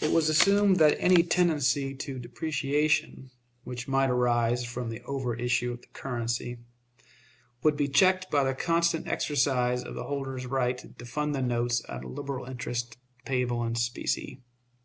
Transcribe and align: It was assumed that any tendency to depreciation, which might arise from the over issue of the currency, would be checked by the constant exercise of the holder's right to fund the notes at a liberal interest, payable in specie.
It 0.00 0.12
was 0.12 0.28
assumed 0.28 0.76
that 0.76 0.94
any 1.00 1.24
tendency 1.24 1.96
to 1.96 2.20
depreciation, 2.20 3.32
which 3.64 3.88
might 3.88 4.08
arise 4.08 4.64
from 4.64 4.88
the 4.88 5.00
over 5.02 5.34
issue 5.34 5.72
of 5.72 5.80
the 5.80 5.88
currency, 5.88 6.58
would 7.64 7.76
be 7.76 7.88
checked 7.88 8.30
by 8.30 8.44
the 8.44 8.54
constant 8.54 9.08
exercise 9.08 9.82
of 9.82 9.96
the 9.96 10.04
holder's 10.04 10.46
right 10.46 10.80
to 10.96 11.04
fund 11.04 11.34
the 11.34 11.42
notes 11.42 11.82
at 11.88 12.04
a 12.04 12.08
liberal 12.08 12.46
interest, 12.46 12.98
payable 13.24 13.64
in 13.64 13.74
specie. 13.74 14.42